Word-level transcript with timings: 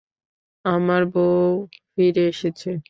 আমার 0.65 1.01
বউ 1.13 1.51
ফিরে 1.91 2.23
এসেছে। 2.27 2.71